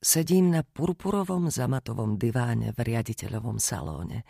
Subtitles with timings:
[0.00, 4.24] Sedím na purpurovom zamatovom diváne v riaditeľovom salóne.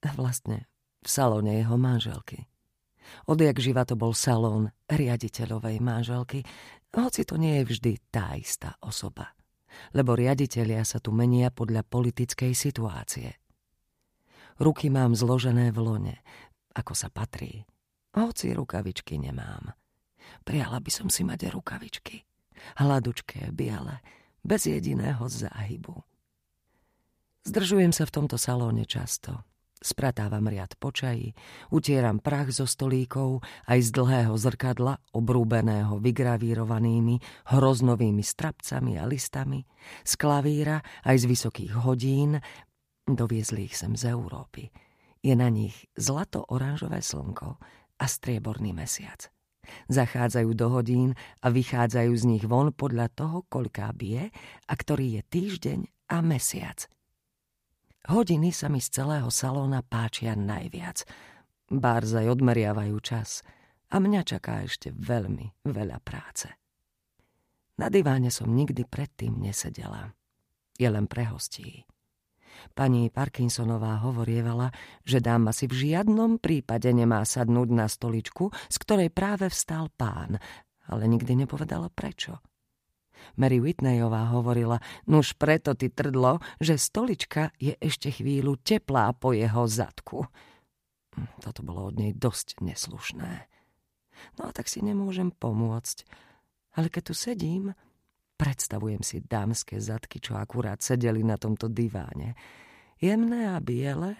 [0.00, 0.64] Vlastne
[1.04, 2.48] v salóne jeho manželky.
[3.28, 6.40] Odjak živa to bol salón riaditeľovej manželky,
[6.96, 9.36] hoci to nie je vždy tá istá osoba.
[9.92, 13.36] Lebo riaditeľia sa tu menia podľa politickej situácie.
[14.56, 16.16] Ruky mám zložené v lone,
[16.72, 17.68] ako sa patrí.
[18.16, 19.76] Hoci rukavičky nemám.
[20.48, 22.24] Priala by som si mať rukavičky.
[22.80, 24.00] Hladučké, biele,
[24.44, 26.02] bez jediného záhybu.
[27.44, 29.44] Zdržujem sa v tomto salóne často.
[29.80, 31.32] Spratávam riad počají,
[31.72, 37.16] utieram prach zo stolíkov aj z dlhého zrkadla, obrúbeného vygravírovanými
[37.48, 39.64] hroznovými strapcami a listami,
[40.04, 42.44] z klavíra aj z vysokých hodín,
[43.08, 44.68] doviezli ich sem z Európy.
[45.24, 47.56] Je na nich zlato-oranžové slnko
[47.96, 49.32] a strieborný mesiac.
[49.90, 51.08] Zachádzajú do hodín
[51.42, 54.30] a vychádzajú z nich von podľa toho, koľká bie
[54.66, 56.86] a ktorý je týždeň a mesiac.
[58.08, 61.04] Hodiny sa mi z celého salóna páčia najviac.
[61.70, 63.44] Bárzaj odmeriavajú čas
[63.92, 66.48] a mňa čaká ešte veľmi veľa práce.
[67.76, 70.12] Na diváne som nikdy predtým nesedela.
[70.80, 71.84] Je len pre hostí.
[72.74, 74.70] Pani Parkinsonová hovorievala,
[75.02, 80.38] že dáma si v žiadnom prípade nemá sadnúť na stoličku, z ktorej práve vstal pán,
[80.86, 82.38] ale nikdy nepovedala prečo.
[83.36, 89.68] Mary Whitneyová hovorila, nuž preto ty trdlo, že stolička je ešte chvíľu teplá po jeho
[89.68, 90.24] zadku.
[91.42, 93.32] Toto bolo od nej dosť neslušné.
[94.40, 96.04] No a tak si nemôžem pomôcť.
[96.76, 97.74] Ale keď tu sedím,
[98.40, 102.32] Predstavujem si dámske zadky, čo akurát sedeli na tomto diváne.
[102.96, 104.16] Jemné a biele,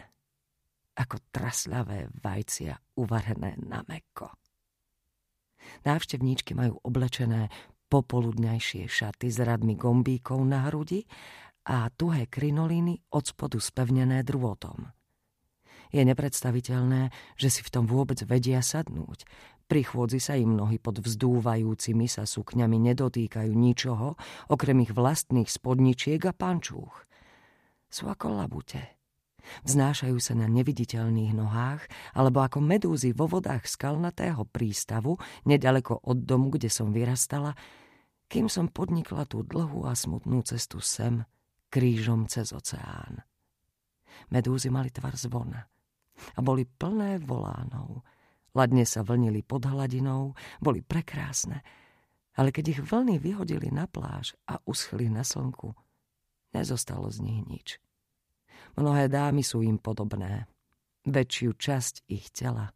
[0.92, 4.28] ako trasľavé vajcia uvarené na meko.
[5.88, 7.48] Návštevníčky majú oblečené
[7.88, 11.00] popoludňajšie šaty s radmi gombíkov na hrudi
[11.72, 14.99] a tuhé krinolíny od spodu spevnené drôtom.
[15.90, 19.26] Je nepredstaviteľné, že si v tom vôbec vedia sadnúť,
[19.70, 24.18] pri chôdzi sa im nohy pod vzdúvajúcimi sa sukňami nedotýkajú ničoho,
[24.50, 27.06] okrem ich vlastných spodničiek a pančúch.
[27.86, 28.98] Sú ako labute.
[29.62, 31.86] Vznášajú sa na neviditeľných nohách,
[32.18, 37.54] alebo ako medúzy vo vodách skalnatého prístavu, nedaleko od domu, kde som vyrastala,
[38.26, 41.22] kým som podnikla tú dlhú a smutnú cestu sem,
[41.70, 43.22] krížom cez oceán.
[44.34, 45.70] Medúzy mali tvar zvona
[46.36, 48.02] a boli plné volánov,
[48.50, 51.62] Ladne sa vlnili pod hladinou, boli prekrásne,
[52.34, 55.70] ale keď ich vlny vyhodili na pláž a uschli na slnku,
[56.50, 57.68] nezostalo z nich nič.
[58.74, 60.50] Mnohé dámy sú im podobné.
[61.06, 62.74] Väčšiu časť ich tela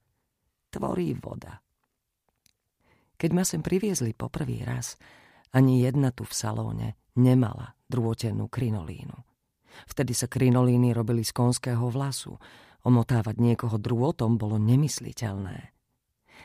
[0.71, 1.61] tvorí voda.
[3.15, 4.99] Keď ma sem priviezli poprvý raz,
[5.55, 9.15] ani jedna tu v salóne nemala drôtenú krinolínu.
[9.87, 12.39] Vtedy sa krinolíny robili z konského vlasu
[12.85, 15.73] Omotávať niekoho drôtom bolo nemysliteľné.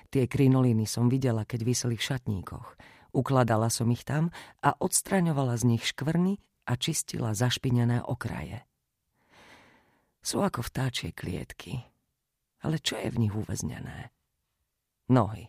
[0.08, 2.80] Tie krinolíny som videla, keď vyseli v šatníkoch.
[3.12, 4.32] Ukladala som ich tam
[4.64, 6.40] a odstraňovala z nich škvrny
[6.70, 8.64] a čistila zašpinené okraje.
[10.24, 11.84] Sú ako vtáčie klietky.
[12.64, 14.12] Ale čo je v nich uväznené?
[15.10, 15.48] Nohy.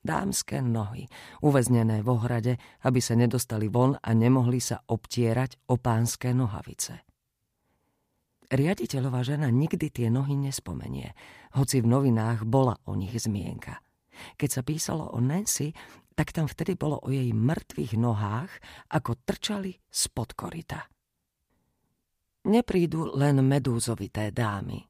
[0.00, 1.12] Dámske nohy,
[1.44, 2.56] uväznené v ohrade,
[2.88, 7.09] aby sa nedostali von a nemohli sa obtierať o pánske nohavice.
[8.50, 11.14] Riaditeľová žena nikdy tie nohy nespomenie,
[11.54, 13.78] hoci v novinách bola o nich zmienka.
[14.34, 15.70] Keď sa písalo o Nancy,
[16.18, 18.50] tak tam vtedy bolo o jej mŕtvych nohách,
[18.90, 20.90] ako trčali spod korita.
[22.50, 24.82] Neprídu len medúzovité dámy.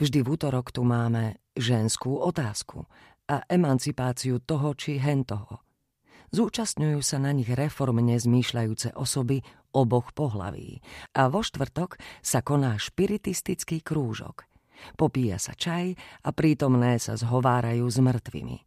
[0.00, 2.88] Vždy v útorok tu máme ženskú otázku
[3.28, 5.62] a emancipáciu toho či hentoho.
[6.34, 9.46] Zúčastňujú sa na nich reformne zmýšľajúce osoby
[9.76, 10.80] oboch pohlaví
[11.12, 14.48] a vo štvrtok sa koná špiritistický krúžok.
[14.96, 15.92] Popíja sa čaj
[16.24, 18.58] a prítomné sa zhovárajú s mŕtvými.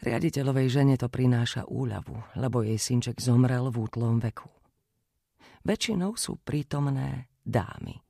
[0.00, 4.48] Riaditeľovej žene to prináša úľavu, lebo jej synček zomrel v útlom veku.
[5.60, 8.00] Väčšinou sú prítomné dámy.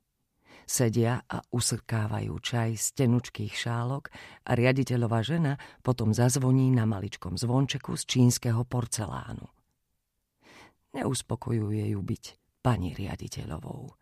[0.70, 4.06] Sedia a usrkávajú čaj z tenučkých šálok
[4.46, 9.59] a riaditeľová žena potom zazvoní na maličkom zvončeku z čínskeho porcelánu.
[10.90, 12.24] Neuspokojuje ju byť
[12.60, 13.94] pani riaditeľovou.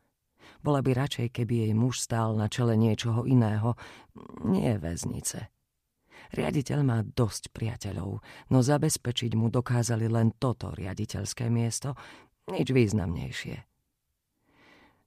[0.64, 3.78] Bola by radšej, keby jej muž stál na čele niečoho iného,
[4.42, 5.52] nie väznice.
[6.34, 8.20] Riaditeľ má dosť priateľov,
[8.50, 11.94] no zabezpečiť mu dokázali len toto riaditeľské miesto,
[12.50, 13.56] nič významnejšie.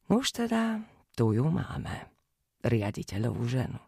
[0.09, 0.81] No už teda
[1.13, 2.09] tu ju máme,
[2.63, 3.81] riaditeľovú ženu.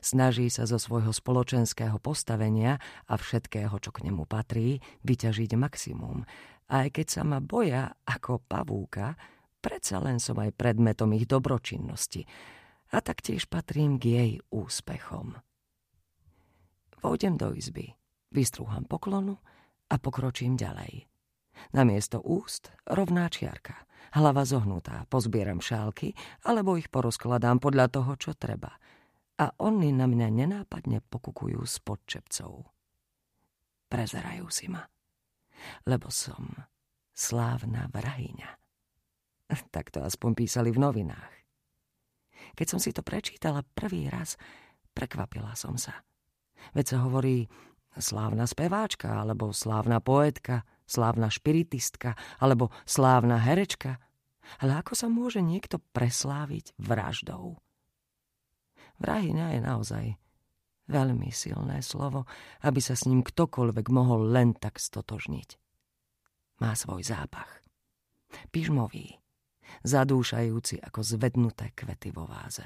[0.00, 6.24] Snaží sa zo svojho spoločenského postavenia a všetkého, čo k nemu patrí, vyťažiť maximum
[6.74, 9.14] A aj keď sa ma boja ako pavúka,
[9.62, 12.26] predsa len som aj predmetom ich dobročinnosti
[12.90, 15.38] a taktiež patrím k jej úspechom.
[16.98, 17.94] Vôjdem do izby,
[18.34, 19.38] vystrúham poklonu
[19.86, 21.06] a pokročím ďalej.
[21.70, 23.86] Na miesto úst rovná čiarka,
[24.18, 26.10] hlava zohnutá, pozbieram šálky
[26.42, 28.74] alebo ich porozkladám podľa toho, čo treba.
[29.38, 32.66] A oni na mňa nenápadne pokukujú s podčepcov.
[33.86, 34.82] Prezerajú si ma,
[35.86, 36.66] lebo som
[37.14, 38.50] slávna vrahyňa.
[39.70, 41.32] Tak to aspoň písali v novinách.
[42.58, 44.34] Keď som si to prečítala prvý raz,
[44.96, 46.02] prekvapila som sa.
[46.72, 47.46] Veď sa hovorí
[47.98, 54.00] slávna speváčka, alebo slávna poetka, slávna špiritistka, alebo slávna herečka.
[54.60, 57.56] Ale ako sa môže niekto presláviť vraždou?
[59.00, 60.04] Vrahyňa je naozaj
[60.88, 62.28] veľmi silné slovo,
[62.64, 65.56] aby sa s ním ktokoľvek mohol len tak stotožniť.
[66.60, 67.64] Má svoj zápach.
[68.50, 69.18] Pižmový,
[69.82, 72.64] zadúšajúci ako zvednuté kvety vo váze.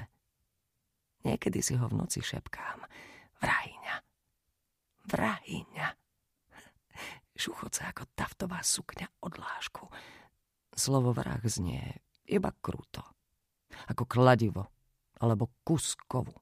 [1.23, 2.79] Niekedy si ho v noci šepkám.
[3.43, 3.95] Vrahyňa.
[5.09, 5.87] Vrahyňa.
[7.39, 9.87] Šuchoce ako taftová sukňa od lášku.
[10.75, 13.03] Slovo vrah znie iba kruto.
[13.87, 14.67] Ako kladivo
[15.19, 16.35] alebo kus kovu.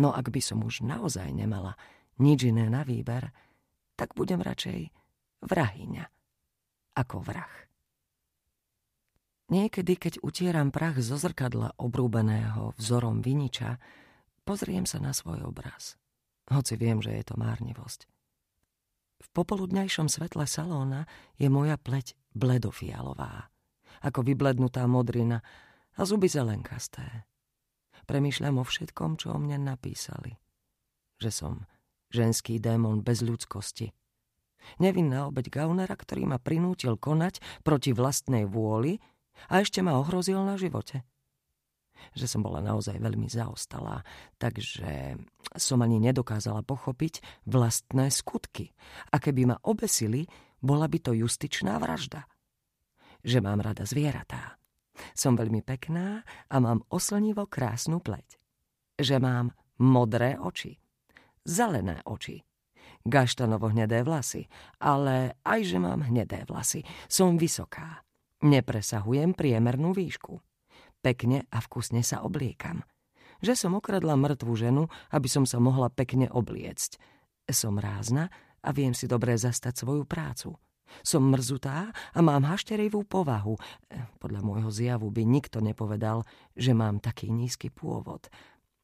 [0.00, 1.76] No ak by som už naozaj nemala
[2.16, 3.28] nič iné na výber,
[4.00, 4.88] tak budem radšej
[5.44, 6.04] vrahyňa
[6.96, 7.54] ako vrah.
[9.50, 13.76] Niekedy, keď utieram prach zo zrkadla obrúbeného vzorom viniča,
[14.46, 15.98] pozriem sa na svoj obraz.
[16.48, 18.06] Hoci viem, že je to márnivosť.
[19.20, 21.04] V popoludňajšom svetle salóna
[21.36, 23.52] je moja pleť bledofialová,
[24.00, 25.44] ako vyblednutá modrina
[25.98, 27.29] a zuby zelenkasté.
[28.10, 30.34] Premýšľam o všetkom, čo o mne napísali.
[31.22, 31.52] Že som
[32.10, 33.94] ženský démon bez ľudskosti.
[34.82, 38.98] Nevinná obeď Gaunera, ktorý ma prinútil konať proti vlastnej vôli
[39.46, 41.06] a ešte ma ohrozil na živote.
[42.18, 44.02] Že som bola naozaj veľmi zaostalá,
[44.42, 45.14] takže
[45.54, 48.74] som ani nedokázala pochopiť vlastné skutky.
[49.14, 50.26] A keby ma obesili,
[50.58, 52.26] bola by to justičná vražda.
[53.22, 54.59] Že mám rada zvieratá.
[55.16, 58.36] Som veľmi pekná a mám oslnivo krásnu pleť.
[59.00, 59.46] Že mám
[59.80, 60.76] modré oči,
[61.44, 62.40] zelené oči,
[63.08, 64.44] gaštanovo-hnedé vlasy,
[64.84, 66.84] ale aj že mám hnedé vlasy.
[67.08, 68.04] Som vysoká,
[68.40, 70.40] Nepresahujem priemernú výšku.
[71.04, 72.80] Pekne a vkusne sa obliekam.
[73.44, 76.96] Že som okradla mŕtvu ženu, aby som sa mohla pekne obliecť.
[77.52, 78.32] Som rázna
[78.64, 80.56] a viem si dobre zastať svoju prácu.
[81.00, 83.56] Som mrzutá a mám hašterivú povahu.
[84.18, 88.28] Podľa môjho zjavu by nikto nepovedal, že mám taký nízky pôvod.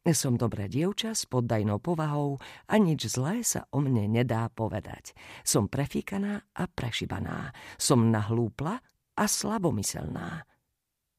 [0.07, 2.39] Som dobré dievča s poddajnou povahou
[2.71, 5.19] a nič zlé sa o mne nedá povedať.
[5.43, 7.51] Som prefíkaná a prešibaná.
[7.75, 8.79] Som nahlúpla
[9.19, 10.47] a slabomyselná.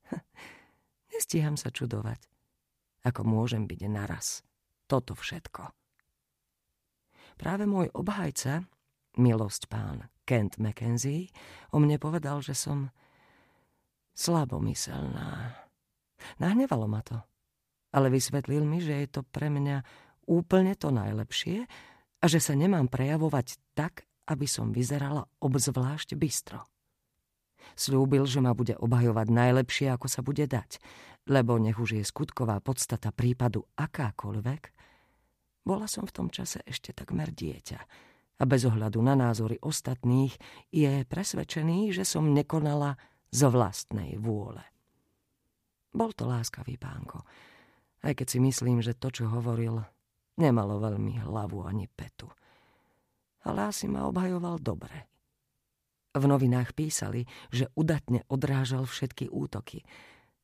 [1.11, 2.31] Nestíham sa čudovať,
[3.03, 4.47] ako môžem byť naraz
[4.87, 5.67] toto všetko.
[7.37, 8.65] Práve môj obhajca,
[9.17, 11.31] milosť pán Kent Mackenzie,
[11.73, 12.93] o mne povedal, že som
[14.17, 15.55] slabomyselná.
[16.41, 17.21] Nahnevalo ma to,
[17.93, 19.85] ale vysvetlil mi, že je to pre mňa
[20.27, 21.69] úplne to najlepšie
[22.19, 26.65] a že sa nemám prejavovať tak, aby som vyzerala obzvlášť bystro.
[27.77, 30.81] Slúbil, že ma bude obhajovať najlepšie, ako sa bude dať,
[31.29, 34.61] lebo nech už je skutková podstata prípadu akákoľvek,
[35.67, 38.06] bola som v tom čase ešte takmer dieťa
[38.37, 40.37] a bez ohľadu na názory ostatných
[40.69, 42.93] je presvedčený, že som nekonala
[43.33, 44.61] zo vlastnej vôle.
[45.91, 47.25] Bol to láskavý pánko,
[48.05, 49.81] aj keď si myslím, že to, čo hovoril,
[50.37, 52.29] nemalo veľmi hlavu ani petu.
[53.49, 55.09] Ale asi ma obhajoval dobre.
[56.13, 59.85] V novinách písali, že udatne odrážal všetky útoky.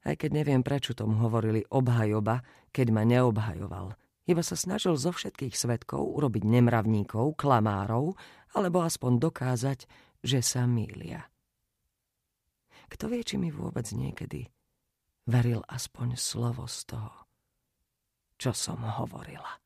[0.05, 2.41] Aj keď neviem, prečo tomu hovorili obhajoba,
[2.73, 3.95] keď ma neobhajoval.
[4.23, 8.15] Iba sa snažil zo všetkých svetkov urobiť nemravníkov, klamárov,
[8.55, 9.79] alebo aspoň dokázať,
[10.23, 11.27] že sa mýlia.
[12.87, 14.47] Kto vie, či mi vôbec niekedy
[15.27, 17.15] veril aspoň slovo z toho,
[18.39, 19.62] čo som hovorila.